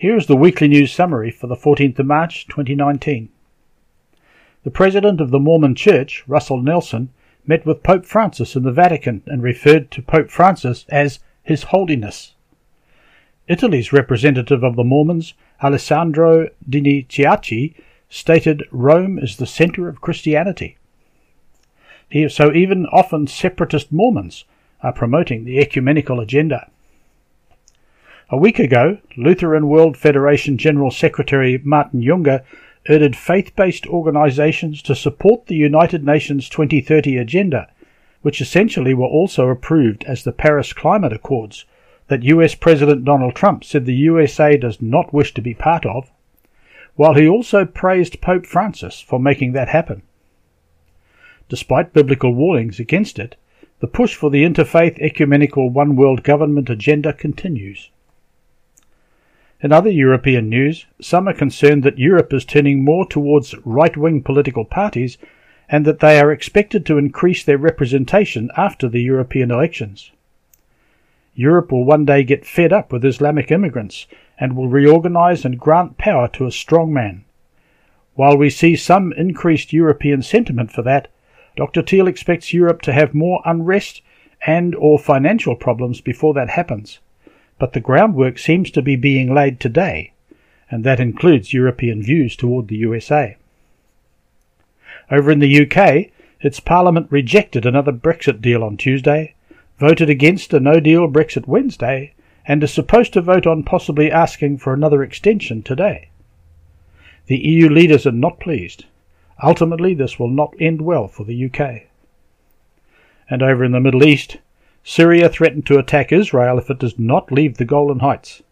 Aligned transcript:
Here 0.00 0.16
is 0.16 0.28
the 0.28 0.34
weekly 0.34 0.66
news 0.66 0.90
summary 0.92 1.30
for 1.30 1.46
the 1.46 1.54
14th 1.54 1.98
of 1.98 2.06
March 2.06 2.46
2019. 2.46 3.28
The 4.64 4.70
president 4.70 5.20
of 5.20 5.30
the 5.30 5.38
Mormon 5.38 5.74
Church, 5.74 6.24
Russell 6.26 6.62
Nelson, 6.62 7.10
met 7.46 7.66
with 7.66 7.82
Pope 7.82 8.06
Francis 8.06 8.56
in 8.56 8.62
the 8.62 8.72
Vatican 8.72 9.22
and 9.26 9.42
referred 9.42 9.90
to 9.90 10.00
Pope 10.00 10.30
Francis 10.30 10.86
as 10.88 11.18
His 11.42 11.64
Holiness. 11.64 12.32
Italy's 13.46 13.92
representative 13.92 14.64
of 14.64 14.74
the 14.74 14.84
Mormons, 14.84 15.34
Alessandro 15.62 16.48
Dini-Ciacci, 16.66 17.74
stated 18.08 18.62
Rome 18.70 19.18
is 19.18 19.36
the 19.36 19.46
center 19.46 19.86
of 19.86 20.00
Christianity. 20.00 20.78
So 22.30 22.54
even 22.54 22.86
often 22.86 23.26
separatist 23.26 23.92
Mormons 23.92 24.46
are 24.82 24.94
promoting 24.94 25.44
the 25.44 25.58
ecumenical 25.58 26.20
agenda. 26.20 26.70
A 28.32 28.36
week 28.36 28.60
ago, 28.60 28.98
Lutheran 29.16 29.66
World 29.66 29.96
Federation 29.96 30.56
General 30.56 30.92
Secretary 30.92 31.60
Martin 31.64 32.00
Junger 32.00 32.44
urged 32.88 33.16
faith 33.16 33.56
based 33.56 33.88
organizations 33.88 34.82
to 34.82 34.94
support 34.94 35.46
the 35.46 35.56
United 35.56 36.04
Nations 36.04 36.48
2030 36.48 37.16
agenda, 37.16 37.68
which 38.22 38.40
essentially 38.40 38.94
were 38.94 39.08
also 39.08 39.48
approved 39.48 40.04
as 40.04 40.22
the 40.22 40.30
Paris 40.30 40.72
Climate 40.72 41.12
Accords 41.12 41.64
that 42.06 42.22
US 42.22 42.54
President 42.54 43.04
Donald 43.04 43.34
Trump 43.34 43.64
said 43.64 43.84
the 43.84 43.94
USA 43.94 44.56
does 44.56 44.80
not 44.80 45.12
wish 45.12 45.34
to 45.34 45.42
be 45.42 45.52
part 45.52 45.84
of, 45.84 46.12
while 46.94 47.14
he 47.14 47.26
also 47.26 47.64
praised 47.64 48.20
Pope 48.20 48.46
Francis 48.46 49.00
for 49.00 49.18
making 49.18 49.54
that 49.54 49.70
happen. 49.70 50.02
Despite 51.48 51.92
biblical 51.92 52.32
warnings 52.32 52.78
against 52.78 53.18
it, 53.18 53.34
the 53.80 53.88
push 53.88 54.14
for 54.14 54.30
the 54.30 54.44
interfaith 54.44 55.00
ecumenical 55.00 55.68
one 55.68 55.96
world 55.96 56.22
government 56.22 56.70
agenda 56.70 57.12
continues. 57.12 57.90
In 59.62 59.72
other 59.72 59.90
European 59.90 60.48
news, 60.48 60.86
some 61.02 61.28
are 61.28 61.34
concerned 61.34 61.82
that 61.82 61.98
Europe 61.98 62.32
is 62.32 62.46
turning 62.46 62.82
more 62.82 63.06
towards 63.06 63.54
right 63.66 63.94
wing 63.94 64.22
political 64.22 64.64
parties 64.64 65.18
and 65.68 65.84
that 65.84 66.00
they 66.00 66.18
are 66.18 66.32
expected 66.32 66.86
to 66.86 66.96
increase 66.96 67.44
their 67.44 67.58
representation 67.58 68.50
after 68.56 68.88
the 68.88 69.02
European 69.02 69.50
elections. 69.50 70.12
Europe 71.34 71.70
will 71.70 71.84
one 71.84 72.06
day 72.06 72.24
get 72.24 72.46
fed 72.46 72.72
up 72.72 72.90
with 72.90 73.04
Islamic 73.04 73.50
immigrants 73.50 74.06
and 74.38 74.56
will 74.56 74.68
reorganize 74.68 75.44
and 75.44 75.60
grant 75.60 75.98
power 75.98 76.26
to 76.28 76.46
a 76.46 76.50
strong 76.50 76.90
man. 76.90 77.24
While 78.14 78.38
we 78.38 78.48
see 78.48 78.76
some 78.76 79.12
increased 79.12 79.74
European 79.74 80.22
sentiment 80.22 80.72
for 80.72 80.80
that, 80.82 81.08
Dr. 81.54 81.82
Thiel 81.82 82.08
expects 82.08 82.54
Europe 82.54 82.80
to 82.82 82.94
have 82.94 83.12
more 83.12 83.42
unrest 83.44 84.00
and 84.46 84.74
or 84.74 84.98
financial 84.98 85.54
problems 85.54 86.00
before 86.00 86.32
that 86.32 86.48
happens 86.48 86.98
but 87.60 87.74
the 87.74 87.80
groundwork 87.80 88.38
seems 88.38 88.70
to 88.70 88.80
be 88.80 88.96
being 88.96 89.32
laid 89.32 89.60
today, 89.60 90.12
and 90.70 90.82
that 90.82 90.98
includes 90.98 91.52
European 91.52 92.02
views 92.02 92.34
toward 92.34 92.66
the 92.66 92.76
USA. 92.76 93.36
Over 95.10 95.30
in 95.30 95.40
the 95.40 95.66
UK, 95.66 96.10
its 96.40 96.58
parliament 96.58 97.08
rejected 97.10 97.66
another 97.66 97.92
Brexit 97.92 98.40
deal 98.40 98.64
on 98.64 98.78
Tuesday, 98.78 99.34
voted 99.78 100.08
against 100.08 100.54
a 100.54 100.58
no 100.58 100.80
deal 100.80 101.06
Brexit 101.06 101.46
Wednesday, 101.46 102.14
and 102.46 102.64
is 102.64 102.72
supposed 102.72 103.12
to 103.12 103.20
vote 103.20 103.46
on 103.46 103.62
possibly 103.62 104.10
asking 104.10 104.56
for 104.56 104.72
another 104.72 105.02
extension 105.02 105.62
today. 105.62 106.08
The 107.26 107.36
EU 107.36 107.68
leaders 107.68 108.06
are 108.06 108.12
not 108.12 108.40
pleased. 108.40 108.86
Ultimately, 109.42 109.92
this 109.92 110.18
will 110.18 110.30
not 110.30 110.54
end 110.58 110.80
well 110.80 111.08
for 111.08 111.24
the 111.24 111.44
UK. 111.44 111.82
And 113.28 113.42
over 113.42 113.64
in 113.64 113.72
the 113.72 113.80
Middle 113.80 114.02
East, 114.02 114.38
Syria 114.82 115.28
threatened 115.28 115.66
to 115.66 115.78
attack 115.78 116.10
Israel 116.10 116.58
if 116.58 116.70
it 116.70 116.78
does 116.78 116.98
not 116.98 117.30
leave 117.30 117.58
the 117.58 117.64
Golan 117.64 118.00
Heights. 118.00 118.42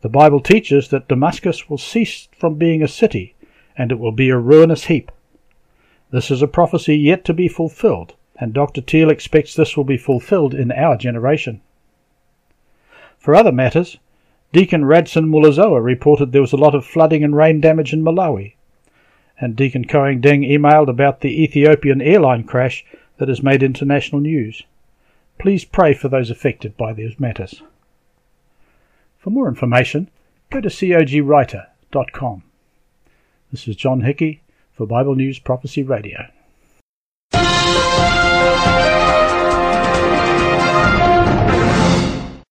The 0.00 0.08
Bible 0.08 0.40
teaches 0.40 0.88
that 0.88 1.08
Damascus 1.08 1.68
will 1.68 1.78
cease 1.78 2.28
from 2.38 2.54
being 2.54 2.82
a 2.82 2.88
city, 2.88 3.34
and 3.76 3.90
it 3.90 3.98
will 3.98 4.12
be 4.12 4.30
a 4.30 4.38
ruinous 4.38 4.84
heap. 4.84 5.10
This 6.10 6.30
is 6.30 6.42
a 6.42 6.46
prophecy 6.46 6.96
yet 6.96 7.24
to 7.24 7.34
be 7.34 7.48
fulfilled, 7.48 8.14
and 8.36 8.54
Dr. 8.54 8.80
Thiel 8.80 9.10
expects 9.10 9.54
this 9.54 9.76
will 9.76 9.84
be 9.84 9.96
fulfilled 9.96 10.54
in 10.54 10.70
our 10.70 10.96
generation. 10.96 11.60
For 13.18 13.34
other 13.34 13.50
matters, 13.50 13.98
Deacon 14.52 14.84
Radson 14.84 15.28
Mulazoa 15.28 15.82
reported 15.82 16.30
there 16.30 16.40
was 16.40 16.52
a 16.52 16.56
lot 16.56 16.76
of 16.76 16.86
flooding 16.86 17.24
and 17.24 17.36
rain 17.36 17.60
damage 17.60 17.92
in 17.92 18.04
Malawi, 18.04 18.54
and 19.40 19.56
Deacon 19.56 19.84
Koang 19.84 20.22
Deng 20.22 20.48
emailed 20.48 20.88
about 20.88 21.20
the 21.20 21.42
Ethiopian 21.42 22.00
airline 22.00 22.44
crash 22.44 22.86
that 23.18 23.28
has 23.28 23.42
made 23.42 23.64
international 23.64 24.20
news. 24.20 24.62
Please 25.38 25.64
pray 25.64 25.94
for 25.94 26.08
those 26.08 26.30
affected 26.30 26.76
by 26.76 26.92
these 26.92 27.20
matters. 27.20 27.62
For 29.18 29.30
more 29.30 29.48
information, 29.48 30.10
go 30.50 30.60
to 30.60 30.68
cogwriter.com. 30.68 32.42
This 33.50 33.68
is 33.68 33.76
John 33.76 34.00
Hickey 34.00 34.42
for 34.72 34.86
Bible 34.86 35.14
News 35.14 35.38
Prophecy 35.38 35.82
Radio. 35.82 36.28